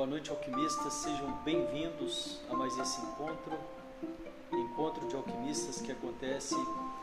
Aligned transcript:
Boa 0.00 0.08
noite, 0.08 0.30
alquimistas. 0.30 0.94
Sejam 0.94 1.30
bem-vindos 1.44 2.40
a 2.48 2.54
mais 2.54 2.74
esse 2.78 3.02
encontro. 3.02 3.52
Encontro 4.50 5.06
de 5.06 5.14
alquimistas 5.14 5.82
que 5.82 5.92
acontece 5.92 6.54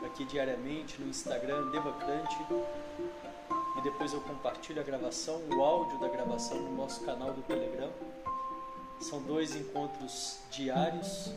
aqui 0.04 0.24
diariamente 0.24 1.00
no 1.00 1.08
Instagram 1.08 1.70
Devacrante. 1.70 2.36
E 3.78 3.82
depois 3.82 4.12
eu 4.12 4.20
compartilho 4.22 4.80
a 4.80 4.82
gravação, 4.82 5.40
o 5.48 5.62
áudio 5.62 5.96
da 6.00 6.08
gravação 6.08 6.58
no 6.58 6.74
nosso 6.74 7.04
canal 7.04 7.32
do 7.32 7.40
Telegram. 7.42 7.88
São 8.98 9.22
dois 9.22 9.54
encontros 9.54 10.40
diários. 10.50 11.30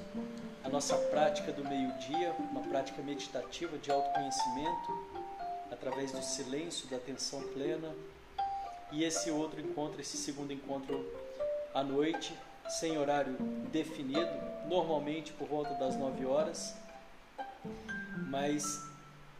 A 0.64 0.70
nossa 0.70 0.98
prática 0.98 1.52
do 1.52 1.64
meio-dia, 1.64 2.36
uma 2.40 2.62
prática 2.62 3.04
meditativa 3.04 3.78
de 3.78 3.92
autoconhecimento, 3.92 5.00
através 5.72 6.12
do 6.12 6.24
silêncio, 6.24 6.88
da 6.88 6.98
atenção 6.98 7.40
plena. 7.54 7.94
E 8.92 9.04
esse 9.04 9.30
outro 9.30 9.62
encontro, 9.62 10.02
esse 10.02 10.18
segundo 10.18 10.52
encontro 10.52 11.06
à 11.74 11.84
noite, 11.84 12.38
sem 12.68 12.98
horário 12.98 13.36
definido, 13.72 14.32
normalmente 14.68 15.32
por 15.34 15.48
volta 15.48 15.74
das 15.76 15.96
9 15.96 16.26
horas, 16.26 16.76
mas 18.30 18.64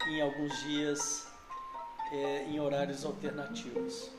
em 0.06 0.20
alguns 0.20 0.58
dias 0.62 1.26
é, 2.12 2.44
em 2.44 2.60
horários 2.60 3.04
alternativos. 3.04 4.10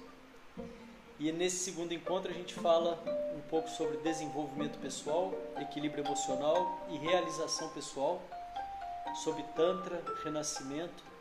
E 1.19 1.31
nesse 1.31 1.57
segundo 1.57 1.93
encontro 1.93 2.31
a 2.31 2.33
gente 2.33 2.53
fala 2.53 3.01
um 3.35 3.41
pouco 3.49 3.69
sobre 3.69 3.97
desenvolvimento 3.97 4.77
pessoal, 4.79 5.33
equilíbrio 5.59 6.03
emocional 6.03 6.85
e 6.89 6.97
realização 6.97 7.69
pessoal, 7.69 8.21
sobre 9.23 9.43
Tantra, 9.55 10.03
renascimento. 10.23 11.12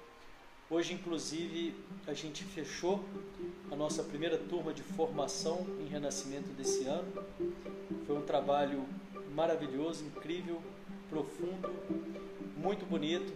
Hoje, 0.74 0.94
inclusive, 0.94 1.74
a 2.06 2.14
gente 2.14 2.44
fechou 2.44 3.04
a 3.70 3.76
nossa 3.76 4.02
primeira 4.02 4.38
turma 4.38 4.72
de 4.72 4.82
formação 4.82 5.66
em 5.78 5.86
renascimento 5.86 6.48
desse 6.54 6.86
ano. 6.86 7.12
Foi 8.06 8.16
um 8.16 8.22
trabalho 8.22 8.86
maravilhoso, 9.34 10.02
incrível, 10.02 10.62
profundo, 11.10 11.70
muito 12.56 12.86
bonito. 12.86 13.30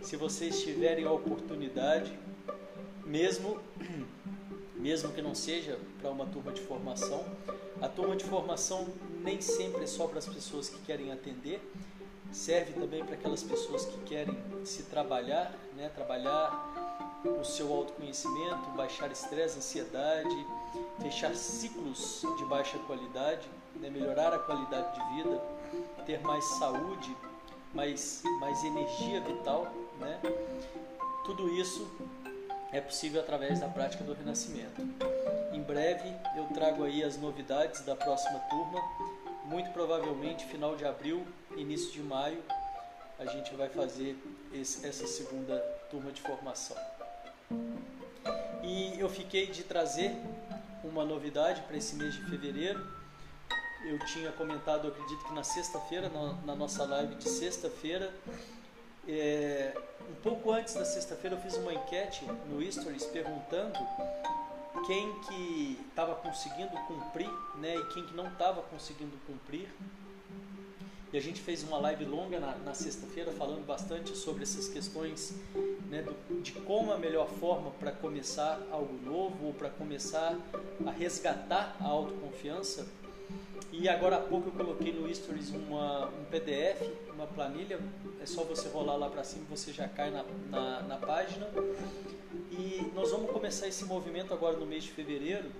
Se 0.00 0.16
vocês 0.16 0.62
tiverem 0.62 1.04
a 1.04 1.12
oportunidade, 1.12 2.18
mesmo 3.04 3.60
mesmo 4.76 5.12
que 5.12 5.20
não 5.20 5.34
seja 5.34 5.78
para 6.00 6.10
uma 6.10 6.24
turma 6.24 6.52
de 6.52 6.62
formação. 6.62 7.22
A 7.82 7.88
turma 7.88 8.16
de 8.16 8.24
formação 8.24 8.88
nem 9.22 9.42
sempre 9.42 9.82
é 9.82 9.86
só 9.86 10.06
para 10.06 10.20
as 10.20 10.26
pessoas 10.26 10.70
que 10.70 10.78
querem 10.86 11.12
atender, 11.12 11.60
serve 12.32 12.72
também 12.72 13.04
para 13.04 13.14
aquelas 13.14 13.42
pessoas 13.42 13.84
que 13.84 13.98
querem 14.00 14.36
se 14.64 14.84
trabalhar, 14.84 15.52
né? 15.76 15.90
trabalhar 15.94 17.20
o 17.24 17.44
seu 17.44 17.72
autoconhecimento, 17.72 18.70
baixar 18.76 19.10
estresse, 19.10 19.58
ansiedade, 19.58 20.46
fechar 21.00 21.34
ciclos 21.34 22.22
de 22.36 22.44
baixa 22.44 22.78
qualidade, 22.80 23.48
né? 23.76 23.90
melhorar 23.90 24.32
a 24.32 24.38
qualidade 24.38 24.94
de 24.94 25.16
vida, 25.16 25.42
ter 26.06 26.20
mais 26.20 26.44
saúde, 26.58 27.16
mais, 27.74 28.22
mais 28.40 28.62
energia 28.64 29.20
vital. 29.20 29.72
Né? 29.98 30.20
Tudo 31.24 31.48
isso 31.48 31.88
é 32.72 32.80
possível 32.80 33.20
através 33.20 33.60
da 33.60 33.68
prática 33.68 34.04
do 34.04 34.12
renascimento. 34.12 34.82
Em 35.52 35.62
breve 35.62 36.14
eu 36.36 36.44
trago 36.54 36.84
aí 36.84 37.02
as 37.02 37.16
novidades 37.16 37.80
da 37.80 37.96
próxima 37.96 38.38
turma, 38.40 38.80
muito 39.48 39.70
provavelmente 39.70 40.44
final 40.44 40.76
de 40.76 40.84
abril, 40.84 41.26
início 41.56 41.90
de 41.90 42.02
maio, 42.02 42.42
a 43.18 43.24
gente 43.24 43.54
vai 43.54 43.68
fazer 43.68 44.16
esse, 44.52 44.86
essa 44.86 45.06
segunda 45.06 45.58
turma 45.90 46.12
de 46.12 46.20
formação. 46.20 46.76
E 48.62 49.00
eu 49.00 49.08
fiquei 49.08 49.46
de 49.46 49.64
trazer 49.64 50.14
uma 50.84 51.04
novidade 51.04 51.62
para 51.62 51.76
esse 51.76 51.96
mês 51.96 52.14
de 52.14 52.22
fevereiro. 52.26 52.86
Eu 53.86 53.98
tinha 54.06 54.30
comentado, 54.32 54.86
eu 54.86 54.92
acredito 54.92 55.24
que 55.24 55.32
na 55.32 55.42
sexta-feira, 55.42 56.10
na, 56.10 56.34
na 56.44 56.54
nossa 56.54 56.84
live 56.84 57.14
de 57.14 57.28
sexta-feira, 57.28 58.12
é, 59.08 59.72
um 60.10 60.14
pouco 60.16 60.52
antes 60.52 60.74
da 60.74 60.84
sexta-feira 60.84 61.36
eu 61.36 61.40
fiz 61.40 61.54
uma 61.56 61.72
enquete 61.72 62.24
no 62.46 62.60
Stories 62.70 63.06
perguntando 63.06 63.78
quem 64.88 65.12
que 65.20 65.78
estava 65.86 66.14
conseguindo 66.14 66.70
cumprir 66.86 67.28
né, 67.56 67.76
e 67.76 67.84
quem 67.92 68.06
que 68.06 68.16
não 68.16 68.26
estava 68.26 68.62
conseguindo 68.62 69.12
cumprir. 69.26 69.68
E 71.12 71.16
a 71.16 71.20
gente 71.20 71.42
fez 71.42 71.62
uma 71.62 71.78
live 71.78 72.06
longa 72.06 72.40
na, 72.40 72.56
na 72.56 72.72
sexta-feira 72.72 73.30
falando 73.32 73.66
bastante 73.66 74.16
sobre 74.16 74.44
essas 74.44 74.66
questões 74.66 75.34
né, 75.90 76.02
do, 76.02 76.40
de 76.40 76.52
como 76.52 76.90
a 76.90 76.96
melhor 76.96 77.28
forma 77.28 77.70
para 77.72 77.92
começar 77.92 78.60
algo 78.70 78.94
novo 79.04 79.48
ou 79.48 79.52
para 79.52 79.68
começar 79.68 80.34
a 80.86 80.90
resgatar 80.90 81.76
a 81.80 81.84
autoconfiança 81.84 82.86
e 83.70 83.88
agora 83.88 84.16
há 84.16 84.20
pouco 84.20 84.48
eu 84.48 84.52
coloquei 84.52 84.92
no 84.92 85.14
Stories 85.14 85.50
uma, 85.50 86.06
um 86.06 86.24
PDF, 86.30 86.80
uma 87.12 87.26
planilha, 87.26 87.78
é 88.20 88.24
só 88.24 88.42
você 88.42 88.68
rolar 88.68 88.96
lá 88.96 89.10
para 89.10 89.22
cima 89.22 89.44
você 89.50 89.72
já 89.72 89.86
cai 89.86 90.10
na, 90.10 90.24
na, 90.50 90.82
na, 90.82 90.96
página. 90.96 91.46
E 92.50 92.90
nós 92.94 93.10
vamos 93.10 93.30
começar 93.30 93.66
esse 93.68 93.84
movimento 93.84 94.34
agora 94.34 94.56
no 94.56 94.66
mês 94.66 94.84
de 94.84 94.90
fevereiro 94.92 95.50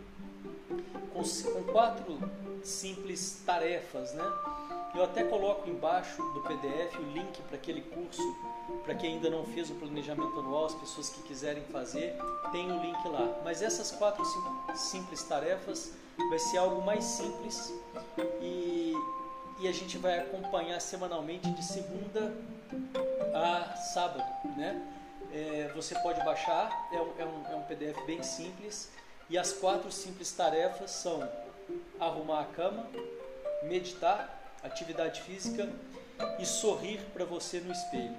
com, 1.13 1.23
com 1.23 1.73
quatro 1.73 2.19
simples 2.63 3.43
tarefas, 3.45 4.13
né? 4.15 4.25
Eu 4.95 5.05
até 5.05 5.23
coloco 5.23 5.69
embaixo 5.69 6.23
do 6.33 6.41
PDF 6.43 6.99
o 6.99 7.13
link 7.13 7.41
para 7.43 7.57
aquele 7.57 7.83
curso, 7.83 8.23
para 8.85 8.95
quem 8.95 9.15
ainda 9.15 9.29
não 9.31 9.45
fez 9.45 9.71
o 9.71 9.75
planejamento 9.75 10.39
anual, 10.39 10.67
as 10.67 10.75
pessoas 10.75 11.11
que 11.11 11.23
quiserem 11.23 11.63
fazer, 11.65 12.17
tem 12.53 12.73
o 12.73 12.81
link 12.81 13.09
lá. 13.09 13.41
Mas 13.45 13.63
essas 13.63 13.91
quatro 13.93 14.25
simples 14.75 15.23
tarefas 15.23 15.93
vai 16.31 16.39
ser 16.39 16.59
algo 16.59 16.83
mais 16.83 17.05
simples 17.05 17.73
e, 18.41 18.95
e 19.61 19.69
a 19.69 19.73
gente 19.73 19.99
vai 19.99 20.19
acompanhar 20.19 20.81
semanalmente 20.81 21.51
de 21.51 21.65
segunda 21.65 22.35
a 23.35 23.77
sábado, 23.77 24.25
né? 24.57 24.98
É, 25.33 25.71
você 25.75 25.95
pode 26.01 26.25
baixar, 26.25 26.89
é 26.93 27.01
um, 27.01 27.13
é, 27.19 27.25
um, 27.25 27.53
é 27.53 27.57
um 27.57 27.63
PDF 27.63 28.05
bem 28.07 28.23
simples 28.23 28.91
e 29.29 29.37
as 29.37 29.53
quatro 29.53 29.93
simples 29.93 30.33
tarefas 30.33 30.91
são 30.91 31.29
arrumar 32.01 32.41
a 32.41 32.45
cama, 32.45 32.89
meditar, 33.63 34.57
atividade 34.63 35.21
física 35.23 35.69
e 36.39 36.47
sorrir 36.47 37.01
para 37.13 37.25
você 37.25 37.61
no 37.61 37.73
espelho. 37.73 38.17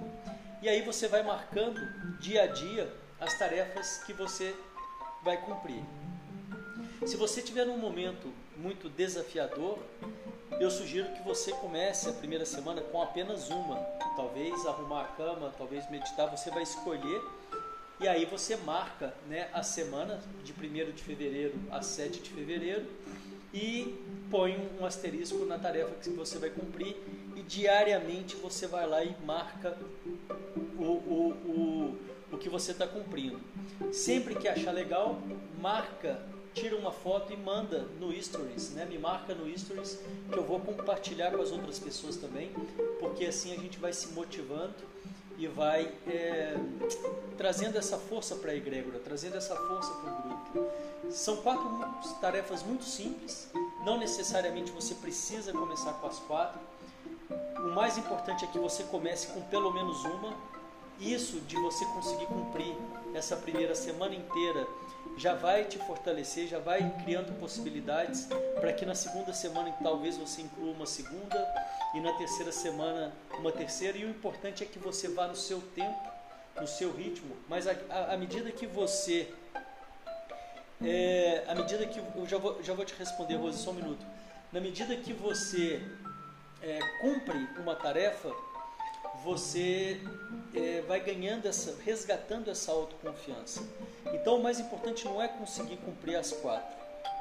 E 0.62 0.68
aí 0.68 0.82
você 0.82 1.08
vai 1.08 1.22
marcando 1.22 1.80
dia 2.20 2.44
a 2.44 2.46
dia 2.46 2.92
as 3.20 3.36
tarefas 3.38 4.02
que 4.04 4.12
você 4.12 4.54
vai 5.22 5.36
cumprir. 5.38 5.82
Se 7.06 7.16
você 7.16 7.42
tiver 7.42 7.64
num 7.64 7.78
momento 7.78 8.32
muito 8.56 8.88
desafiador, 8.88 9.78
eu 10.58 10.70
sugiro 10.70 11.12
que 11.12 11.22
você 11.22 11.52
comece 11.52 12.08
a 12.08 12.12
primeira 12.12 12.44
semana 12.44 12.80
com 12.80 13.00
apenas 13.00 13.48
uma. 13.50 13.76
Talvez 14.16 14.66
arrumar 14.66 15.02
a 15.02 15.08
cama, 15.08 15.52
talvez 15.56 15.88
meditar, 15.90 16.28
você 16.28 16.50
vai 16.50 16.62
escolher 16.62 17.22
e 18.00 18.08
aí 18.08 18.24
você 18.24 18.56
marca 18.56 19.12
né, 19.28 19.48
a 19.52 19.62
semana 19.62 20.20
de 20.42 20.52
1 20.52 20.92
de 20.92 21.02
fevereiro 21.02 21.54
a 21.70 21.82
7 21.82 22.20
de 22.20 22.30
fevereiro 22.30 22.86
e 23.52 23.94
põe 24.30 24.56
um 24.80 24.86
asterisco 24.86 25.44
na 25.44 25.58
tarefa 25.58 25.94
que 25.96 26.08
você 26.08 26.38
vai 26.38 26.48
cumprir 26.48 26.96
e 27.36 27.42
diariamente 27.42 28.36
você 28.36 28.66
vai 28.66 28.86
lá 28.86 29.04
e 29.04 29.14
marca 29.24 29.76
o, 30.78 30.82
o, 30.82 31.30
o, 31.44 31.98
o 32.32 32.38
que 32.38 32.48
você 32.48 32.72
está 32.72 32.86
cumprindo. 32.86 33.38
Sempre 33.92 34.34
que 34.34 34.48
achar 34.48 34.72
legal, 34.72 35.20
marca 35.60 36.22
tira 36.54 36.76
uma 36.76 36.92
foto 36.92 37.32
e 37.32 37.36
manda 37.36 37.86
no 37.98 38.12
Stories, 38.20 38.70
né? 38.70 38.84
Me 38.84 38.98
marca 38.98 39.34
no 39.34 39.46
Stories 39.58 39.98
que 40.30 40.38
eu 40.38 40.44
vou 40.44 40.60
compartilhar 40.60 41.30
com 41.32 41.42
as 41.42 41.50
outras 41.50 41.78
pessoas 41.78 42.16
também, 42.16 42.50
porque 42.98 43.26
assim 43.26 43.52
a 43.52 43.56
gente 43.56 43.78
vai 43.78 43.92
se 43.92 44.08
motivando 44.08 44.74
e 45.38 45.46
vai 45.46 45.90
é, 46.06 46.54
trazendo 47.38 47.78
essa 47.78 47.96
força 47.96 48.36
para 48.36 48.50
a 48.50 48.54
egrégora, 48.54 48.98
trazendo 48.98 49.36
essa 49.36 49.56
força 49.56 49.90
para 49.90 50.12
o 50.12 50.22
grupo. 50.22 50.70
São 51.10 51.38
quatro 51.38 51.66
tarefas 52.20 52.62
muito 52.62 52.84
simples, 52.84 53.50
não 53.84 53.98
necessariamente 53.98 54.70
você 54.70 54.94
precisa 54.94 55.52
começar 55.52 55.94
com 55.94 56.06
as 56.06 56.18
quatro. 56.18 56.60
O 57.56 57.74
mais 57.74 57.96
importante 57.96 58.44
é 58.44 58.48
que 58.48 58.58
você 58.58 58.82
comece 58.84 59.28
com 59.28 59.40
pelo 59.42 59.72
menos 59.72 60.04
uma. 60.04 60.36
Isso 61.00 61.40
de 61.40 61.56
você 61.56 61.84
conseguir 61.86 62.26
cumprir 62.26 62.76
essa 63.14 63.34
primeira 63.34 63.74
semana 63.74 64.14
inteira 64.14 64.66
já 65.16 65.34
vai 65.34 65.64
te 65.64 65.78
fortalecer, 65.78 66.46
já 66.46 66.58
vai 66.58 66.94
criando 67.02 67.38
possibilidades 67.40 68.28
para 68.60 68.72
que 68.72 68.84
na 68.84 68.94
segunda 68.94 69.32
semana 69.32 69.74
talvez 69.82 70.18
você 70.18 70.42
inclua 70.42 70.72
uma 70.72 70.86
segunda 70.86 71.54
e 71.94 72.00
na 72.00 72.12
terceira 72.12 72.52
semana 72.52 73.12
uma 73.38 73.50
terceira. 73.50 73.96
E 73.96 74.04
o 74.04 74.10
importante 74.10 74.62
é 74.62 74.66
que 74.66 74.78
você 74.78 75.08
vá 75.08 75.26
no 75.26 75.36
seu 75.36 75.60
tempo, 75.74 76.08
no 76.60 76.66
seu 76.66 76.92
ritmo, 76.92 77.34
mas 77.48 77.66
à 77.66 78.16
medida 78.16 78.50
que 78.52 78.66
você. 78.66 79.32
É, 80.82 81.44
à 81.48 81.54
medida 81.54 81.86
que. 81.86 81.98
Eu 81.98 82.26
já 82.26 82.38
vou, 82.38 82.62
já 82.62 82.74
vou 82.74 82.84
te 82.84 82.94
responder, 82.94 83.36
Rose, 83.36 83.58
só 83.58 83.70
um 83.70 83.74
minuto. 83.74 84.04
Na 84.52 84.60
medida 84.60 84.94
que 84.96 85.12
você 85.12 85.82
é, 86.62 86.78
cumpre 87.00 87.38
uma 87.58 87.74
tarefa, 87.74 88.30
você 89.22 90.00
é, 90.54 90.82
vai 90.86 91.00
ganhando 91.00 91.46
essa, 91.46 91.76
resgatando 91.84 92.50
essa 92.50 92.72
autoconfiança. 92.72 93.62
Então 94.12 94.36
o 94.36 94.42
mais 94.42 94.58
importante 94.58 95.04
não 95.04 95.20
é 95.20 95.28
conseguir 95.28 95.76
cumprir 95.78 96.16
as 96.16 96.32
quatro. 96.32 96.78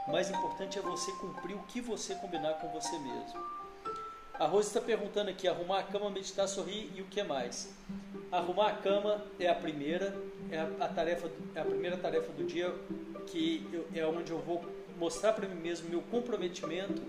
O 0.08 0.12
mais 0.12 0.30
importante 0.30 0.80
é 0.80 0.82
você 0.82 1.12
cumprir 1.14 1.56
o 1.56 1.64
que 1.64 1.82
você 1.82 2.16
combinar 2.16 2.54
com 2.56 2.68
você 2.70 2.98
mesmo. 2.98 3.40
A 4.40 4.46
Rose 4.48 4.70
está 4.70 4.82
perguntando 4.82 5.30
aqui: 5.30 5.48
arrumar 5.48 5.80
a 5.80 5.84
cama, 5.84 6.10
meditar, 6.10 6.48
sorrir 6.48 6.92
e 6.96 7.02
o 7.02 7.06
que 7.06 7.22
mais? 7.22 7.70
Arrumar 8.32 8.68
a 8.68 8.76
cama 8.76 9.24
é 9.40 9.48
a 9.50 9.56
primeira, 9.56 10.16
é 10.50 10.60
a, 10.60 10.86
a 10.86 10.88
tarefa, 10.88 11.30
é 11.54 11.60
a 11.60 11.66
primeira 11.66 11.98
tarefa 11.98 12.32
do 12.32 12.46
dia 12.46 12.74
que 13.28 13.68
eu, 13.72 13.88
é 13.94 14.06
onde 14.08 14.32
eu 14.32 14.40
vou 14.40 14.64
mostrar 14.98 15.34
para 15.34 15.48
mim 15.48 15.60
mesmo 15.62 15.90
meu 15.90 16.02
comprometimento 16.02 17.02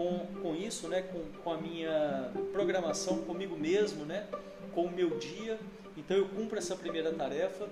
com, 0.00 0.26
com 0.40 0.56
isso, 0.56 0.88
né? 0.88 1.02
Com, 1.02 1.20
com 1.42 1.52
a 1.52 1.58
minha 1.58 2.32
programação 2.52 3.18
comigo 3.18 3.56
mesmo, 3.56 4.06
né? 4.06 4.26
Com 4.74 4.86
o 4.86 4.90
meu 4.90 5.18
dia. 5.18 5.58
Então 5.96 6.16
eu 6.16 6.26
cumpro 6.28 6.58
essa 6.58 6.74
primeira 6.74 7.12
tarefa. 7.12 7.68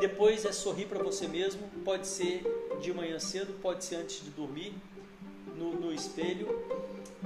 Depois 0.00 0.46
é 0.46 0.52
sorrir 0.52 0.86
para 0.86 1.02
você 1.02 1.28
mesmo. 1.28 1.68
Pode 1.84 2.06
ser 2.06 2.42
de 2.80 2.92
manhã 2.94 3.18
cedo, 3.18 3.52
pode 3.60 3.84
ser 3.84 3.96
antes 3.96 4.24
de 4.24 4.30
dormir, 4.30 4.74
no, 5.54 5.74
no 5.74 5.92
espelho. 5.92 6.48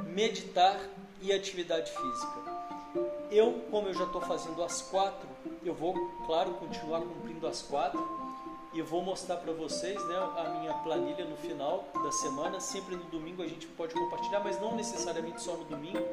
Meditar 0.09 0.81
e 1.23 1.33
atividade 1.33 1.93
física. 1.93 2.57
Eu, 3.31 3.65
como 3.71 3.89
eu 3.89 3.95
já 3.95 4.05
estou 4.05 4.21
fazendo 4.21 4.63
as 4.63 4.83
quatro, 4.83 5.29
eu 5.65 5.75
vou, 5.75 5.95
claro, 6.27 6.55
continuar 6.55 7.03
cumprindo 7.03 7.47
as 7.47 7.63
quatro 7.63 8.26
e 8.73 8.83
vou 8.83 9.03
mostrar 9.03 9.37
para 9.37 9.53
vocês 9.53 10.03
né, 10.07 10.17
a 10.17 10.59
minha 10.59 10.75
planilha 10.75 11.25
no 11.25 11.37
final 11.37 11.89
da 11.95 12.13
semana. 12.13 12.61
Sempre 12.61 12.97
no 12.97 13.05
domingo 13.05 13.43
a 13.43 13.47
gente 13.47 13.67
pode 13.67 13.95
compartilhar, 13.95 14.41
mas 14.41 14.61
não 14.61 14.75
necessariamente 14.75 15.41
só 15.41 15.57
no 15.57 15.65
domingo. 15.65 16.07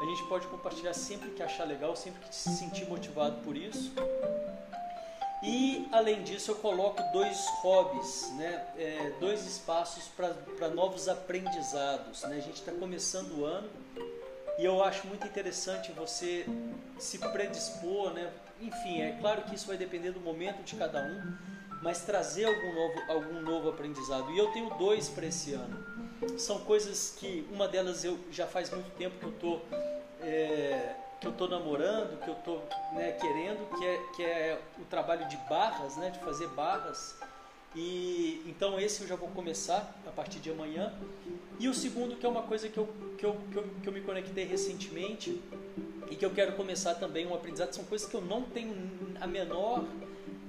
A 0.00 0.04
gente 0.04 0.22
pode 0.24 0.46
compartilhar 0.48 0.94
sempre 0.94 1.30
que 1.30 1.42
achar 1.42 1.64
legal, 1.64 1.94
sempre 1.94 2.20
que 2.26 2.34
se 2.34 2.50
sentir 2.56 2.88
motivado 2.88 3.36
por 3.42 3.56
isso. 3.56 3.92
E 5.42 5.88
além 5.90 6.22
disso, 6.22 6.52
eu 6.52 6.54
coloco 6.56 7.02
dois 7.12 7.46
hobbies, 7.62 8.30
né? 8.36 8.64
É, 8.76 9.12
dois 9.18 9.44
espaços 9.44 10.04
para 10.56 10.68
novos 10.68 11.08
aprendizados. 11.08 12.22
Né? 12.22 12.36
A 12.36 12.40
gente 12.40 12.60
está 12.60 12.72
começando 12.72 13.40
o 13.40 13.44
ano 13.44 13.68
e 14.58 14.64
eu 14.64 14.82
acho 14.82 15.06
muito 15.06 15.26
interessante 15.26 15.90
você 15.92 16.46
se 16.98 17.18
predispor, 17.18 18.12
né? 18.12 18.30
Enfim, 18.60 19.00
é 19.00 19.16
claro 19.20 19.42
que 19.42 19.54
isso 19.54 19.66
vai 19.66 19.76
depender 19.76 20.12
do 20.12 20.20
momento 20.20 20.62
de 20.62 20.76
cada 20.76 21.02
um, 21.02 21.36
mas 21.82 22.02
trazer 22.02 22.44
algum 22.44 22.72
novo, 22.72 23.02
algum 23.08 23.42
novo 23.42 23.68
aprendizado. 23.68 24.30
E 24.30 24.38
eu 24.38 24.50
tenho 24.52 24.70
dois 24.74 25.08
para 25.08 25.26
esse 25.26 25.52
ano. 25.52 25.84
São 26.38 26.60
coisas 26.60 27.16
que 27.18 27.46
uma 27.52 27.66
delas 27.66 28.04
eu 28.04 28.18
já 28.30 28.46
faz 28.46 28.70
muito 28.70 28.90
tempo 28.96 29.18
que 29.18 29.26
eu 29.26 29.32
tô 29.32 29.60
é, 30.20 30.94
que 31.20 31.26
eu 31.26 31.32
tô 31.32 31.48
namorando, 31.48 32.18
que 32.20 32.28
eu 32.28 32.34
tô 32.36 32.58
né, 32.94 33.12
querendo, 33.12 33.68
que 33.76 33.84
é, 33.84 34.00
que 34.14 34.22
é 34.22 34.60
o 34.80 34.84
trabalho 34.84 35.28
de 35.28 35.36
barras, 35.48 35.96
né, 35.96 36.10
de 36.10 36.20
fazer 36.20 36.48
barras. 36.48 37.16
E 37.74 38.42
então 38.46 38.78
esse 38.78 39.02
eu 39.02 39.08
já 39.08 39.16
vou 39.16 39.28
começar 39.30 39.92
a 40.06 40.10
partir 40.10 40.38
de 40.38 40.50
amanhã. 40.50 40.92
E 41.58 41.68
o 41.68 41.74
segundo 41.74 42.14
que 42.14 42.24
é 42.24 42.28
uma 42.28 42.42
coisa 42.42 42.68
que 42.68 42.78
eu, 42.78 42.88
que 43.18 43.26
eu, 43.26 43.36
que 43.50 43.56
eu, 43.56 43.68
que 43.82 43.88
eu 43.88 43.92
me 43.92 44.00
conectei 44.02 44.44
recentemente 44.44 45.42
e 46.08 46.14
que 46.14 46.24
eu 46.24 46.30
quero 46.30 46.52
começar 46.52 46.94
também 46.94 47.26
um 47.26 47.34
aprendizado 47.34 47.72
são 47.72 47.84
coisas 47.84 48.08
que 48.08 48.14
eu 48.14 48.20
não 48.20 48.42
tenho 48.42 48.74
a 49.20 49.26
menor 49.26 49.84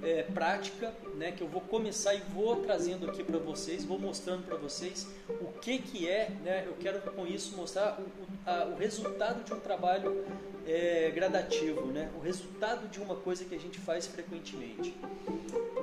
é, 0.02 0.22
prática, 0.22 0.92
né, 1.14 1.32
que 1.32 1.42
eu 1.42 1.48
vou 1.48 1.60
começar 1.60 2.14
e 2.14 2.20
vou 2.34 2.56
trazendo 2.56 3.08
aqui 3.08 3.22
para 3.22 3.38
vocês, 3.38 3.84
vou 3.84 3.98
mostrando 3.98 4.44
para 4.44 4.56
vocês 4.56 5.06
o 5.28 5.46
que 5.60 5.78
que 5.78 6.08
é, 6.08 6.30
né, 6.42 6.64
eu 6.66 6.74
quero 6.74 7.00
com 7.12 7.26
isso 7.26 7.56
mostrar 7.56 7.98
o, 7.98 8.02
o, 8.02 8.26
a, 8.46 8.64
o 8.66 8.76
resultado 8.76 9.44
de 9.44 9.52
um 9.52 9.60
trabalho 9.60 10.24
é, 10.66 11.10
gradativo, 11.14 11.86
né, 11.86 12.10
o 12.16 12.20
resultado 12.20 12.88
de 12.88 13.00
uma 13.00 13.16
coisa 13.16 13.44
que 13.44 13.54
a 13.54 13.58
gente 13.58 13.78
faz 13.78 14.06
frequentemente. 14.06 14.94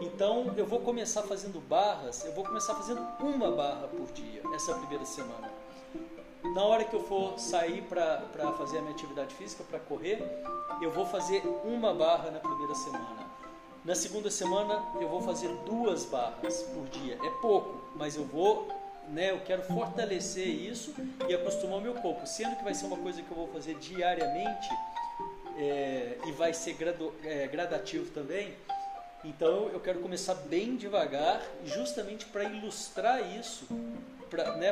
Então 0.02 0.54
eu 0.58 0.66
vou 0.66 0.80
começar 0.82 1.24
fazendo 1.24 1.60
barras, 1.60 2.26
eu 2.26 2.34
vou 2.34 2.44
começar 2.44 2.76
fazendo 2.76 3.02
uma 3.20 3.52
barra 3.52 3.88
por 3.88 4.12
dia 4.12 4.42
essa 4.54 4.74
primeira 4.76 5.06
semana. 5.06 5.50
Na 6.56 6.64
hora 6.64 6.84
que 6.84 6.94
eu 6.96 7.04
for 7.04 7.40
sair 7.40 7.84
para 7.84 8.28
fazer 8.58 8.80
a 8.80 8.82
minha 8.82 8.94
atividade 8.94 9.34
física, 9.36 9.64
para 9.64 9.80
correr, 9.80 10.22
eu 10.82 10.92
vou 10.92 11.06
fazer 11.06 11.44
uma 11.64 11.94
barra 11.94 12.32
na 12.32 12.40
primeira 12.40 12.74
semana. 12.74 13.30
Na 13.84 13.96
segunda 13.96 14.30
semana 14.30 14.80
eu 15.02 15.10
vou 15.10 15.22
fazer 15.22 15.50
duas 15.66 16.06
barras 16.06 16.62
por 16.62 16.88
dia. 16.90 17.18
É 17.24 17.30
pouco, 17.42 17.82
mas 17.96 18.16
eu 18.16 18.24
vou, 18.24 18.68
né? 19.10 19.32
Eu 19.32 19.40
quero 19.40 19.64
fortalecer 19.64 20.48
isso 20.48 20.94
e 21.28 21.34
acostumar 21.34 21.80
o 21.80 21.82
meu 21.82 21.96
corpo. 21.96 22.28
Sendo 22.28 22.56
que 22.56 22.64
vai 22.64 22.76
ser 22.76 22.86
uma 22.86 22.98
coisa 22.98 23.24
que 23.24 23.32
eu 23.32 23.38
vou 23.38 23.48
fazer 23.48 23.74
diariamente 23.80 24.70
é, 25.58 26.16
e 26.28 26.32
vai 26.34 26.54
ser 26.54 26.74
gradu, 26.74 27.12
é, 27.24 27.48
gradativo 27.48 28.12
também. 28.12 28.54
Então 29.26 29.70
eu 29.70 29.80
quero 29.80 30.00
começar 30.00 30.36
bem 30.36 30.76
devagar, 30.76 31.42
justamente 31.66 32.26
para 32.26 32.44
ilustrar 32.44 33.36
isso 33.36 33.66
para 34.30 34.56
né, 34.56 34.72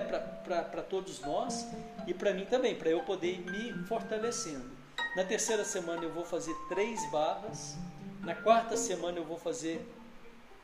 todos 0.88 1.20
nós 1.22 1.68
e 2.08 2.14
para 2.14 2.34
mim 2.34 2.46
também, 2.46 2.76
para 2.76 2.90
eu 2.90 3.02
poder 3.02 3.34
ir 3.34 3.40
me 3.40 3.84
fortalecendo. 3.86 4.72
Na 5.16 5.24
terceira 5.24 5.66
semana 5.66 6.04
eu 6.04 6.14
vou 6.14 6.24
fazer 6.24 6.56
três 6.70 7.12
barras 7.12 7.76
na 8.19 8.36
quarta 8.36 8.75
semana 8.77 9.18
eu 9.18 9.24
vou 9.24 9.38
fazer 9.38 9.86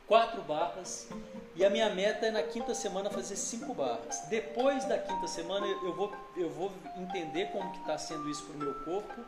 quatro 0.06 0.42
barras 0.42 1.08
e 1.54 1.64
a 1.64 1.70
minha 1.70 1.90
meta 1.90 2.26
é 2.26 2.30
na 2.30 2.42
quinta 2.42 2.74
semana 2.74 3.10
fazer 3.10 3.36
cinco 3.36 3.74
barras. 3.74 4.20
Depois 4.28 4.84
da 4.84 4.98
quinta 4.98 5.26
semana 5.26 5.66
eu 5.66 5.94
vou, 5.94 6.12
eu 6.36 6.50
vou 6.50 6.72
entender 6.96 7.46
como 7.46 7.72
que 7.72 7.78
está 7.78 7.98
sendo 7.98 8.28
isso 8.30 8.44
para 8.44 8.54
o 8.54 8.58
meu 8.58 8.74
corpo 8.84 9.20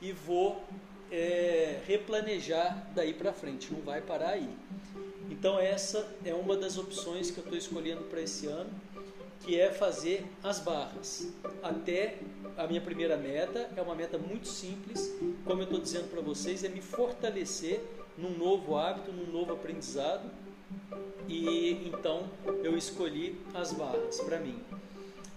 e 0.00 0.12
vou 0.12 0.62
é, 1.10 1.80
replanejar 1.86 2.86
daí 2.94 3.14
para 3.14 3.32
frente. 3.32 3.72
Não 3.72 3.80
vai 3.80 4.00
parar 4.00 4.30
aí. 4.30 4.50
Então 5.30 5.58
essa 5.58 6.06
é 6.24 6.34
uma 6.34 6.56
das 6.56 6.76
opções 6.76 7.30
que 7.30 7.38
eu 7.38 7.44
estou 7.44 7.56
escolhendo 7.56 8.02
para 8.04 8.20
esse 8.20 8.46
ano, 8.46 8.70
que 9.44 9.58
é 9.58 9.70
fazer 9.70 10.24
as 10.42 10.58
barras 10.60 11.32
até 11.62 12.18
a 12.56 12.66
minha 12.66 12.80
primeira 12.80 13.16
meta 13.16 13.70
é 13.76 13.82
uma 13.82 13.94
meta 13.94 14.18
muito 14.18 14.46
simples, 14.46 15.12
como 15.44 15.60
eu 15.60 15.64
estou 15.64 15.80
dizendo 15.80 16.10
para 16.10 16.20
vocês, 16.20 16.62
é 16.64 16.68
me 16.68 16.80
fortalecer 16.80 17.82
num 18.16 18.36
novo 18.36 18.76
hábito, 18.76 19.10
num 19.12 19.30
novo 19.32 19.52
aprendizado. 19.52 20.30
E 21.28 21.88
então 21.88 22.28
eu 22.62 22.76
escolhi 22.76 23.40
as 23.54 23.72
barras 23.72 24.20
para 24.20 24.38
mim. 24.38 24.58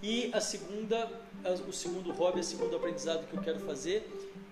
E 0.02 0.30
a 0.32 0.40
segunda, 0.40 1.10
o 1.66 1.72
segundo 1.72 2.12
hobby, 2.12 2.40
o 2.40 2.44
segundo 2.44 2.76
aprendizado 2.76 3.26
que 3.26 3.36
eu 3.36 3.42
quero 3.42 3.60
fazer 3.60 4.06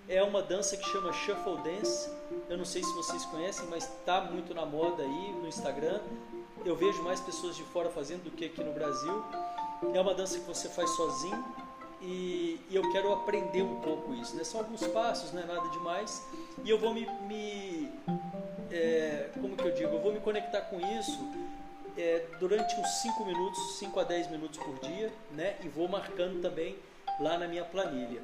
é 0.07 0.21
uma 0.23 0.41
dança 0.41 0.75
que 0.77 0.87
chama 0.89 1.13
Shuffle 1.13 1.57
Dance. 1.63 2.09
Eu 2.49 2.57
não 2.57 2.65
sei 2.65 2.83
se 2.83 2.93
vocês 2.93 3.25
conhecem, 3.25 3.65
mas 3.69 3.83
está 3.83 4.21
muito 4.21 4.53
na 4.53 4.65
moda 4.65 5.03
aí 5.03 5.31
no 5.33 5.47
Instagram. 5.47 5.99
Eu 6.65 6.75
vejo 6.75 7.03
mais 7.03 7.19
pessoas 7.19 7.55
de 7.55 7.63
fora 7.63 7.89
fazendo 7.89 8.23
do 8.23 8.31
que 8.31 8.45
aqui 8.45 8.63
no 8.63 8.73
Brasil. 8.73 9.23
É 9.93 10.01
uma 10.01 10.15
dança 10.15 10.39
que 10.39 10.45
você 10.45 10.67
faz 10.67 10.89
sozinho, 10.89 11.45
e, 12.01 12.59
e, 12.69 12.75
eu 12.75 12.91
quero 12.91 13.11
aprender 13.13 13.61
um 13.61 13.79
pouco 13.81 14.13
isso. 14.15 14.35
Né? 14.35 14.43
São 14.43 14.61
alguns 14.61 14.85
passos, 14.87 15.31
não 15.31 15.41
é 15.41 15.45
nada 15.45 15.67
demais, 15.69 16.25
e 16.63 16.69
eu 16.69 16.79
vou 16.79 16.93
me, 16.93 17.07
me 17.27 17.91
é, 18.71 19.29
como 19.39 19.55
que 19.55 19.63
eu 19.63 19.71
digo, 19.73 19.95
eu 19.95 20.01
vou 20.01 20.11
me 20.11 20.19
conectar 20.19 20.61
com 20.61 20.79
isso 20.99 21.19
é, 21.97 22.25
durante 22.39 22.75
uns 22.75 22.87
5 23.01 23.25
minutos, 23.25 23.77
5 23.77 23.99
a 23.99 24.03
10 24.03 24.31
minutos 24.31 24.57
por 24.57 24.79
dia, 24.79 25.11
né? 25.31 25.55
e 25.63 25.67
vou 25.67 25.87
marcando 25.87 26.41
também 26.41 26.75
lá 27.19 27.37
na 27.37 27.47
minha 27.47 27.63
planilha. 27.63 28.21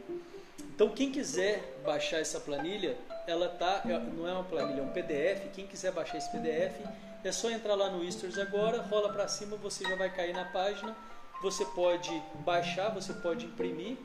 Então 0.76 0.90
quem 0.90 1.12
quiser 1.12 1.80
baixar 1.84 2.20
essa 2.20 2.40
planilha, 2.40 2.98
ela 3.28 3.48
tá, 3.48 3.82
é, 3.86 4.00
não 4.00 4.28
é 4.28 4.34
uma 4.34 4.44
planilha, 4.44 4.82
é 4.82 4.84
um 4.84 4.90
PDF. 4.90 5.52
Quem 5.54 5.68
quiser 5.68 5.92
baixar 5.92 6.18
esse 6.18 6.32
PDF, 6.32 6.74
é 7.24 7.32
só 7.32 7.50
entrar 7.50 7.76
lá 7.76 7.90
no 7.90 8.10
Stories 8.12 8.38
agora, 8.38 8.82
rola 8.82 9.12
para 9.12 9.28
cima, 9.28 9.58
você 9.58 9.84
já 9.84 9.96
vai 9.96 10.10
cair 10.10 10.34
na 10.34 10.46
página 10.46 10.96
você 11.42 11.66
pode 11.66 12.22
baixar, 12.46 12.90
você 12.90 13.14
pode 13.14 13.48
imprimir, 13.48 13.98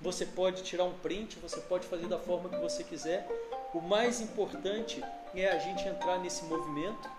você 0.00 0.26
pode 0.26 0.62
tirar 0.62 0.84
um 0.84 0.92
print, 0.92 1.38
você 1.38 1.58
pode 1.60 1.86
fazer 1.86 2.06
da 2.06 2.18
forma 2.18 2.48
que 2.50 2.58
você 2.58 2.84
quiser. 2.84 3.26
O 3.72 3.80
mais 3.80 4.20
importante 4.20 5.02
é 5.34 5.48
a 5.48 5.58
gente 5.58 5.88
entrar 5.88 6.18
nesse 6.18 6.44
movimento, 6.44 7.10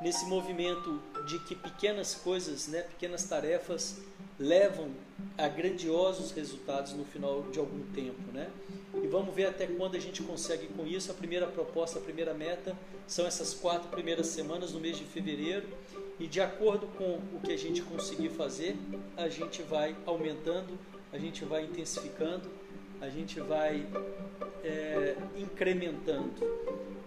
nesse 0.00 0.26
movimento 0.26 1.00
de 1.26 1.38
que 1.40 1.54
pequenas 1.54 2.14
coisas, 2.14 2.68
né, 2.68 2.82
pequenas 2.82 3.24
tarefas 3.24 4.00
levam 4.38 4.90
a 5.38 5.48
grandiosos 5.48 6.30
resultados 6.32 6.92
no 6.92 7.04
final 7.04 7.42
de 7.50 7.58
algum 7.58 7.82
tempo, 7.92 8.30
né? 8.32 8.50
E 9.02 9.06
vamos 9.06 9.34
ver 9.34 9.46
até 9.46 9.66
quando 9.66 9.96
a 9.96 10.00
gente 10.00 10.22
consegue 10.22 10.66
com 10.68 10.86
isso. 10.86 11.10
A 11.10 11.14
primeira 11.14 11.46
proposta, 11.46 11.98
a 11.98 12.02
primeira 12.02 12.34
meta 12.34 12.76
são 13.06 13.26
essas 13.26 13.54
quatro 13.54 13.88
primeiras 13.88 14.26
semanas 14.26 14.72
no 14.72 14.80
mês 14.80 14.96
de 14.96 15.04
fevereiro 15.04 15.66
e 16.18 16.26
de 16.26 16.40
acordo 16.40 16.86
com 16.86 17.18
o 17.34 17.40
que 17.42 17.52
a 17.52 17.58
gente 17.58 17.82
conseguir 17.82 18.30
fazer, 18.30 18.76
a 19.16 19.28
gente 19.28 19.62
vai 19.62 19.96
aumentando, 20.06 20.78
a 21.12 21.18
gente 21.18 21.44
vai 21.44 21.64
intensificando, 21.64 22.50
a 23.00 23.08
gente 23.08 23.38
vai 23.40 23.86
é, 24.64 25.16
incrementando. 25.36 26.32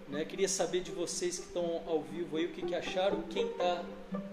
Né? 0.10 0.26
Queria 0.26 0.50
saber 0.50 0.82
de 0.82 0.92
vocês 0.92 1.40
que 1.40 1.46
estão 1.46 1.82
ao 1.88 2.02
vivo 2.02 2.38
aí 2.38 2.46
o 2.46 2.50
que, 2.50 2.62
que 2.62 2.76
acharam, 2.76 3.22
quem 3.24 3.46
está 3.46 3.84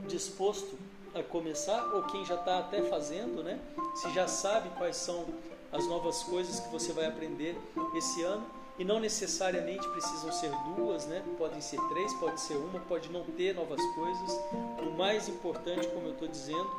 disposto 0.09 0.79
a 1.15 1.23
começar 1.23 1.95
ou 1.95 2.03
quem 2.05 2.25
já 2.25 2.35
está 2.35 2.59
até 2.59 2.83
fazendo, 2.83 3.43
né? 3.43 3.59
Se 3.95 4.13
já 4.13 4.27
sabe 4.27 4.69
quais 4.77 4.97
são 4.97 5.27
as 5.73 5.87
novas 5.87 6.23
coisas 6.23 6.61
que 6.61 6.69
você 6.69 6.93
vai 6.93 7.07
aprender 7.07 7.59
esse 7.95 8.23
ano 8.23 8.47
e 8.79 8.85
não 8.85 9.01
necessariamente 9.01 9.89
precisam 9.89 10.31
ser 10.33 10.51
duas, 10.77 11.07
né? 11.07 11.23
Podem 11.39 11.61
ser 11.61 11.81
três, 11.89 12.13
pode 12.15 12.41
ser 12.41 12.55
uma, 12.55 12.81
pode 12.81 13.11
não 13.11 13.25
ter 13.25 13.55
novas 13.55 13.81
coisas. 13.95 14.41
O 14.81 14.97
mais 14.97 15.29
importante, 15.29 15.87
como 15.89 16.07
eu 16.07 16.13
estou 16.13 16.29
dizendo, 16.29 16.71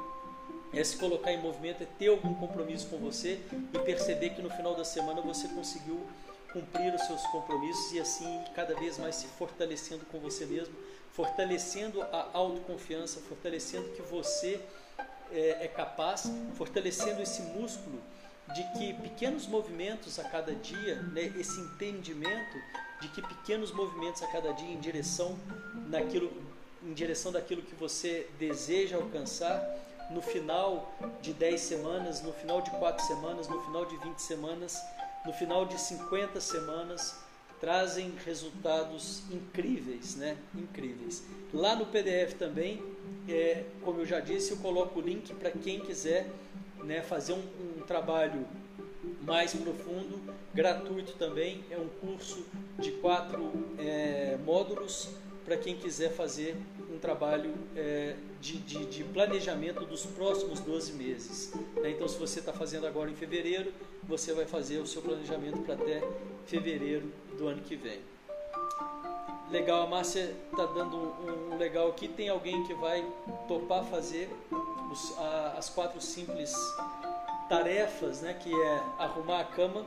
é 0.73 0.83
se 0.83 0.97
colocar 0.97 1.31
em 1.31 1.41
movimento, 1.41 1.81
é 1.83 1.87
ter 1.97 2.09
algum 2.09 2.33
compromisso 2.35 2.87
com 2.87 2.97
você 2.97 3.39
e 3.73 3.79
perceber 3.79 4.31
que 4.31 4.41
no 4.41 4.49
final 4.49 4.75
da 4.75 4.83
semana 4.83 5.21
você 5.21 5.47
conseguiu 5.47 5.99
cumprir 6.57 6.93
os 6.95 7.01
seus 7.03 7.21
compromissos 7.27 7.91
e 7.91 7.99
assim 7.99 8.43
cada 8.55 8.73
vez 8.75 8.97
mais 8.97 9.15
se 9.15 9.27
fortalecendo 9.27 10.05
com 10.05 10.19
você 10.19 10.45
mesmo, 10.45 10.73
fortalecendo 11.13 12.01
a 12.01 12.29
autoconfiança, 12.33 13.19
fortalecendo 13.21 13.89
que 13.89 14.01
você 14.01 14.59
é, 15.31 15.65
é 15.65 15.67
capaz, 15.67 16.23
fortalecendo 16.55 17.21
esse 17.21 17.41
músculo 17.43 18.01
de 18.55 18.63
que 18.77 18.93
pequenos 18.93 19.45
movimentos 19.45 20.17
a 20.19 20.23
cada 20.23 20.55
dia, 20.55 20.95
né, 21.13 21.31
esse 21.37 21.59
entendimento 21.59 22.57
de 23.01 23.09
que 23.09 23.21
pequenos 23.21 23.71
movimentos 23.71 24.23
a 24.23 24.27
cada 24.27 24.51
dia 24.53 24.69
em 24.69 24.79
direção 24.79 25.37
naquilo, 25.89 26.31
em 26.81 26.93
direção 26.93 27.31
daquilo 27.31 27.61
que 27.61 27.75
você 27.75 28.27
deseja 28.39 28.95
alcançar, 28.95 29.61
no 30.09 30.21
final 30.21 30.95
de 31.21 31.33
10 31.33 31.59
semanas, 31.59 32.21
no 32.21 32.31
final 32.31 32.61
de 32.61 32.71
4 32.71 33.05
semanas, 33.05 33.47
no 33.47 33.61
final 33.63 33.85
de 33.85 33.97
20 33.97 34.17
semanas, 34.19 34.81
no 35.27 35.33
final 35.33 35.65
de 35.65 35.77
50 35.77 36.39
semanas, 36.39 37.19
trazem 37.59 38.13
resultados 38.25 39.23
incríveis, 39.29 40.15
né? 40.15 40.37
Incríveis. 40.55 41.21
Lá 41.53 41.75
no 41.75 41.85
PDF 41.87 42.33
também, 42.39 42.81
é, 43.27 43.65
como 43.83 43.99
eu 43.99 44.05
já 44.05 44.21
disse, 44.21 44.51
eu 44.51 44.57
coloco 44.57 44.99
o 44.99 45.01
link 45.01 45.33
para 45.35 45.51
quem 45.51 45.81
quiser 45.81 46.29
né, 46.81 47.01
fazer 47.01 47.33
um, 47.33 47.43
um 47.77 47.81
trabalho 47.85 48.47
mais 49.21 49.53
profundo, 49.53 50.33
gratuito 50.53 51.13
também. 51.13 51.61
É 51.69 51.77
um 51.77 51.89
curso 51.89 52.45
de 52.79 52.91
quatro 52.91 53.51
é, 53.77 54.37
módulos 54.45 55.09
para 55.47 55.55
quem 55.55 55.77
quiser 55.77 56.11
fazer 56.11 56.57
um 56.93 56.99
trabalho 56.99 57.53
é, 57.73 58.17
de, 58.41 58.57
de, 58.57 58.85
de, 58.85 59.03
planejamento 59.05 59.85
dos 59.85 60.05
próximos 60.05 60.59
12 60.59 60.91
meses. 60.91 61.53
Né? 61.77 61.91
Então, 61.91 62.05
se 62.05 62.17
você 62.19 62.39
está 62.41 62.51
fazendo 62.51 62.85
agora 62.85 63.09
em 63.09 63.15
fevereiro, 63.15 63.73
você 64.03 64.33
vai 64.33 64.45
fazer 64.45 64.79
o 64.79 64.85
seu 64.85 65.01
planejamento 65.01 65.59
para 65.59 65.75
até 65.75 66.03
fevereiro 66.45 67.09
do 67.37 67.47
ano 67.47 67.61
que 67.61 67.77
vem. 67.77 68.01
Legal, 69.49 69.83
a 69.83 69.87
Márcia 69.87 70.35
está 70.51 70.65
dando 70.65 70.97
um, 70.97 71.53
um, 71.53 71.57
legal 71.57 71.87
aqui. 71.87 72.09
Tem 72.09 72.27
alguém 72.27 72.65
que 72.65 72.73
vai 72.73 73.01
topar 73.47 73.85
fazer 73.85 74.29
os, 74.91 75.17
a, 75.17 75.55
as 75.57 75.69
quatro 75.69 76.01
simples 76.01 76.53
tarefas, 77.47 78.19
né? 78.19 78.33
Que 78.33 78.53
é 78.53 78.83
arrumar 78.99 79.39
a 79.39 79.45
cama, 79.45 79.85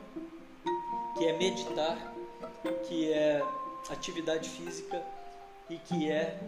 que 1.18 1.26
é 1.26 1.36
meditar, 1.36 2.14
que 2.88 3.12
é 3.12 3.44
atividade 3.90 4.48
física 4.48 5.19
e 5.70 5.78
que 5.78 6.10
é 6.10 6.38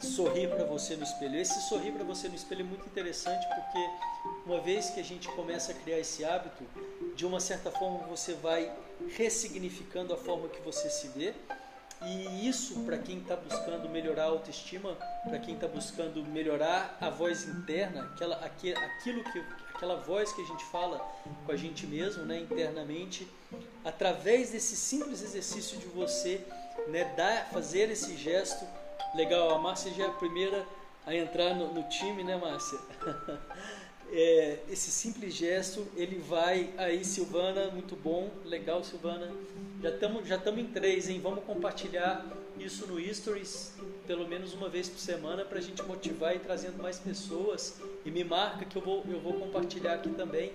sorrir 0.00 0.48
para 0.48 0.64
você 0.64 0.96
no 0.96 1.02
espelho. 1.02 1.36
Esse 1.36 1.60
sorrir 1.68 1.92
para 1.92 2.04
você 2.04 2.28
no 2.28 2.34
espelho 2.34 2.60
é 2.60 2.64
muito 2.64 2.86
interessante 2.86 3.46
porque 3.48 3.90
uma 4.46 4.60
vez 4.60 4.90
que 4.90 5.00
a 5.00 5.04
gente 5.04 5.28
começa 5.28 5.72
a 5.72 5.74
criar 5.74 5.98
esse 5.98 6.24
hábito, 6.24 6.64
de 7.14 7.26
uma 7.26 7.40
certa 7.40 7.70
forma 7.70 7.98
você 8.06 8.34
vai 8.34 8.72
ressignificando 9.16 10.14
a 10.14 10.16
forma 10.16 10.48
que 10.48 10.60
você 10.60 10.88
se 10.88 11.08
vê 11.08 11.34
e 12.06 12.46
isso, 12.46 12.80
para 12.80 12.98
quem 12.98 13.18
está 13.18 13.34
buscando 13.34 13.88
melhorar 13.88 14.24
a 14.24 14.26
autoestima, 14.26 14.96
para 15.24 15.38
quem 15.38 15.54
está 15.54 15.66
buscando 15.66 16.22
melhorar 16.24 16.98
a 17.00 17.08
voz 17.08 17.48
interna, 17.48 18.10
aquela, 18.14 18.36
aquilo 18.36 19.24
que, 19.24 19.42
aquela 19.74 19.96
voz 19.96 20.30
que 20.32 20.42
a 20.42 20.44
gente 20.44 20.64
fala 20.66 20.98
com 21.46 21.52
a 21.52 21.56
gente 21.56 21.86
mesmo, 21.86 22.24
né, 22.24 22.40
internamente, 22.40 23.26
através 23.82 24.50
desse 24.50 24.76
simples 24.76 25.22
exercício 25.22 25.78
de 25.78 25.86
você 25.86 26.44
né, 26.88 27.12
dar, 27.16 27.48
fazer 27.50 27.90
esse 27.90 28.16
gesto. 28.16 28.64
Legal, 29.14 29.50
a 29.54 29.58
Márcia 29.58 29.92
já 29.92 30.04
é 30.04 30.06
a 30.06 30.12
primeira 30.12 30.66
a 31.06 31.14
entrar 31.14 31.54
no, 31.54 31.72
no 31.72 31.82
time, 31.88 32.24
né, 32.24 32.36
Márcia? 32.36 32.78
é, 34.12 34.58
esse 34.68 34.90
simples 34.90 35.34
gesto, 35.34 35.86
ele 35.96 36.18
vai 36.18 36.70
aí, 36.76 37.04
Silvana, 37.04 37.70
muito 37.70 37.94
bom, 37.94 38.30
legal, 38.44 38.82
Silvana. 38.82 39.32
Já 39.82 39.90
estamos 39.90 40.26
já 40.26 40.36
em 40.36 40.66
três, 40.66 41.08
hein? 41.08 41.20
Vamos 41.22 41.44
compartilhar 41.44 42.24
isso 42.58 42.86
no 42.86 43.14
Stories 43.14 43.74
pelo 44.06 44.28
menos 44.28 44.52
uma 44.52 44.68
vez 44.68 44.88
por 44.88 44.98
semana 44.98 45.44
para 45.44 45.58
a 45.58 45.62
gente 45.62 45.82
motivar 45.82 46.34
e 46.34 46.38
trazendo 46.38 46.82
mais 46.82 46.98
pessoas. 46.98 47.80
E 48.04 48.10
me 48.10 48.24
marca 48.24 48.64
que 48.64 48.76
eu 48.76 48.82
vou, 48.82 49.04
eu 49.08 49.20
vou 49.20 49.34
compartilhar 49.34 49.94
aqui 49.94 50.10
também 50.10 50.52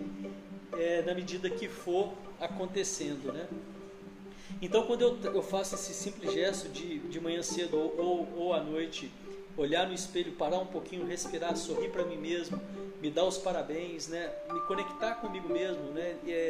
é, 0.78 1.02
na 1.02 1.14
medida 1.14 1.50
que 1.50 1.68
for 1.68 2.14
acontecendo, 2.40 3.34
né? 3.34 3.48
Então, 4.62 4.84
quando 4.84 5.02
eu, 5.02 5.18
eu 5.34 5.42
faço 5.42 5.76
esse 5.76 5.94
simples 5.94 6.34
gesto 6.34 6.68
de, 6.70 7.00
de 7.00 7.20
manhã 7.20 7.42
cedo 7.42 7.78
ou, 7.78 7.96
ou, 7.98 8.28
ou 8.36 8.54
à 8.54 8.62
noite, 8.62 9.12
olhar 9.56 9.88
no 9.88 9.94
espelho, 9.94 10.34
parar 10.34 10.60
um 10.60 10.66
pouquinho, 10.66 11.06
respirar, 11.06 11.56
sorrir 11.56 11.90
para 11.90 12.04
mim 12.04 12.18
mesmo, 12.18 12.60
me 13.02 13.10
dar 13.10 13.26
os 13.26 13.38
parabéns, 13.38 14.08
né? 14.08 14.32
Me 14.52 14.60
conectar 14.62 15.16
comigo 15.16 15.48
mesmo, 15.48 15.84
né? 15.92 16.18
É, 16.28 16.50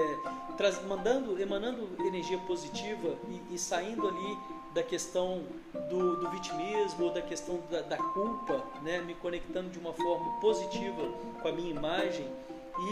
traz, 0.58 0.84
mandando, 0.86 1.40
emanando 1.40 1.88
energia 2.00 2.38
positiva 2.40 3.16
e, 3.30 3.54
e, 3.56 3.58
saindo 3.58 4.08
ali 4.08 4.38
da 4.74 4.84
questão 4.84 5.44
do, 5.90 6.18
do 6.18 6.30
vitimismo, 6.32 7.12
da 7.12 7.22
questão 7.22 7.62
da, 7.70 7.82
da, 7.82 7.98
culpa, 7.98 8.64
né? 8.82 9.00
Me 9.02 9.14
conectando 9.16 9.70
de 9.70 9.78
uma 9.78 9.94
forma 9.94 10.40
positiva 10.40 11.08
com 11.42 11.48
a 11.48 11.52
minha 11.52 11.70
imagem. 11.70 12.28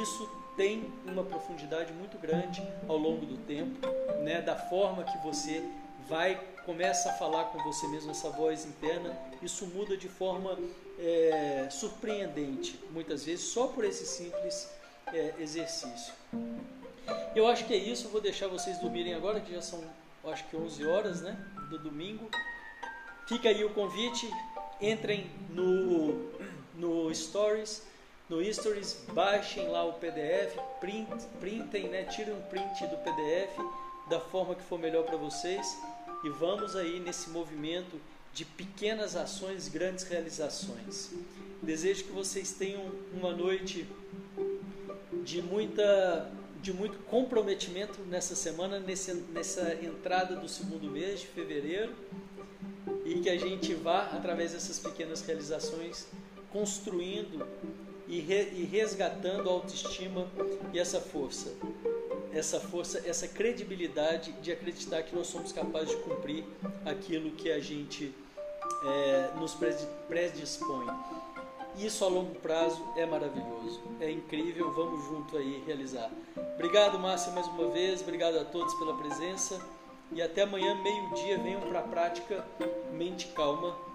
Isso 0.01 0.29
tem 0.57 0.91
uma 1.05 1.23
profundidade 1.23 1.93
muito 1.93 2.17
grande 2.17 2.61
ao 2.87 2.97
longo 2.97 3.25
do 3.25 3.37
tempo, 3.37 3.87
né? 4.23 4.41
Da 4.41 4.55
forma 4.55 5.03
que 5.03 5.17
você 5.19 5.63
vai 6.09 6.39
começa 6.65 7.09
a 7.09 7.13
falar 7.13 7.45
com 7.45 7.63
você 7.63 7.87
mesmo 7.87 8.11
essa 8.11 8.29
voz 8.29 8.65
interna, 8.65 9.17
isso 9.41 9.65
muda 9.67 9.95
de 9.95 10.09
forma 10.09 10.59
é, 10.99 11.69
surpreendente, 11.71 12.77
muitas 12.91 13.23
vezes 13.23 13.45
só 13.45 13.67
por 13.67 13.85
esse 13.85 14.05
simples 14.05 14.69
é, 15.13 15.35
exercício. 15.39 16.13
Eu 17.33 17.47
acho 17.47 17.65
que 17.65 17.73
é 17.73 17.77
isso. 17.77 18.09
Vou 18.09 18.19
deixar 18.19 18.49
vocês 18.49 18.77
dormirem 18.79 19.13
agora, 19.13 19.39
que 19.39 19.53
já 19.53 19.61
são, 19.61 19.81
acho 20.25 20.43
que 20.49 20.57
11 20.57 20.85
horas, 20.85 21.21
né, 21.21 21.37
do 21.69 21.79
domingo. 21.79 22.29
Fica 23.27 23.47
aí 23.47 23.63
o 23.63 23.69
convite. 23.69 24.29
Entrem 24.81 25.31
no 25.49 26.27
no 26.75 27.13
Stories, 27.13 27.83
no 28.29 28.43
Stories, 28.53 28.97
baixem 29.13 29.67
lá 29.69 29.85
o 29.85 29.93
PDF, 29.93 30.57
print, 30.79 31.07
printem, 31.39 31.87
né, 31.87 32.03
tirem 32.03 32.33
um 32.33 32.41
print 32.41 32.85
do 32.87 32.97
PDF 32.97 33.57
da 34.09 34.19
forma 34.19 34.55
que 34.55 34.63
for 34.63 34.77
melhor 34.77 35.03
para 35.05 35.17
vocês 35.17 35.77
e 36.23 36.29
vamos 36.29 36.75
aí 36.75 36.99
nesse 36.99 37.29
movimento 37.29 37.99
de 38.33 38.43
pequenas 38.43 39.15
ações, 39.15 39.67
grandes 39.67 40.03
realizações. 40.03 41.11
Desejo 41.61 42.03
que 42.03 42.11
vocês 42.11 42.51
tenham 42.51 42.91
uma 43.13 43.31
noite 43.31 43.87
de 45.23 45.41
muita 45.41 46.31
de 46.61 46.73
muito 46.73 46.97
comprometimento 47.05 48.01
nessa 48.01 48.35
semana, 48.35 48.79
nesse, 48.79 49.13
nessa 49.13 49.75
entrada 49.75 50.35
do 50.35 50.49
segundo 50.49 50.89
mês 50.89 51.21
de 51.21 51.27
fevereiro, 51.27 51.93
e 53.05 53.19
que 53.19 53.29
a 53.29 53.37
gente 53.37 53.73
vá, 53.75 54.07
através 54.07 54.51
dessas 54.51 54.79
pequenas 54.79 55.21
realizações, 55.21 56.07
construindo 56.51 57.45
e, 58.07 58.19
re, 58.19 58.49
e 58.53 58.63
resgatando 58.63 59.49
a 59.49 59.53
autoestima 59.53 60.27
e 60.73 60.79
essa 60.79 60.99
força 60.99 61.53
essa 62.37 62.59
força, 62.59 63.01
essa 63.05 63.27
credibilidade 63.27 64.31
de 64.33 64.51
acreditar 64.51 65.01
que 65.03 65.15
nós 65.15 65.27
somos 65.27 65.51
capazes 65.51 65.89
de 65.89 65.97
cumprir 65.97 66.43
aquilo 66.85 67.31
que 67.31 67.51
a 67.51 67.59
gente 67.59 68.13
é, 68.83 69.31
nos 69.39 69.57
predispõe. 70.07 70.87
Isso 71.77 72.03
a 72.03 72.07
longo 72.07 72.35
prazo 72.35 72.83
é 72.95 73.05
maravilhoso, 73.05 73.81
é 73.99 74.09
incrível, 74.09 74.71
vamos 74.71 75.05
junto 75.05 75.37
aí 75.37 75.63
realizar. 75.65 76.09
Obrigado, 76.55 76.97
Márcia, 76.97 77.31
mais 77.33 77.47
uma 77.47 77.69
vez, 77.69 78.01
obrigado 78.01 78.37
a 78.37 78.45
todos 78.45 78.73
pela 78.75 78.97
presença 78.97 79.59
e 80.11 80.21
até 80.21 80.43
amanhã, 80.43 80.73
meio-dia, 80.81 81.37
venham 81.37 81.61
para 81.61 81.79
a 81.79 81.83
prática 81.83 82.45
Mente 82.93 83.27
Calma. 83.27 83.86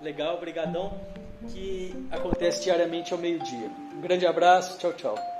Legal, 0.00 0.38
brigadão, 0.38 1.00
que 1.48 2.08
acontece 2.10 2.64
diariamente 2.64 3.12
ao 3.12 3.18
meio-dia. 3.18 3.70
Um 3.94 4.00
grande 4.00 4.26
abraço, 4.26 4.78
tchau, 4.78 4.92
tchau. 4.92 5.35